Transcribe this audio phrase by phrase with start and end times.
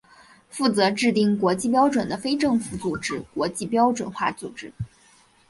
[0.49, 4.73] 负责制定国际标准的非政府组织国际标准化组织。